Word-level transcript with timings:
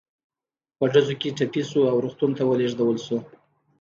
په 0.77 0.85
ډزو 0.93 1.13
کې 1.21 1.35
ټپي 1.37 1.61
شو 1.69 1.81
او 1.91 1.97
روغتون 2.03 2.31
ته 2.37 2.43
ولېږدول 2.45 2.97
شو. 3.05 3.17